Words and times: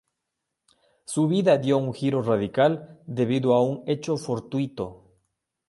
Su 1.05 1.27
vida 1.27 1.57
dio 1.59 1.77
un 1.77 1.93
giro 1.93 2.23
radical 2.23 2.99
debido 3.05 3.53
a 3.53 3.61
un 3.61 3.83
hecho 3.85 4.17
fortuito. 4.17 5.03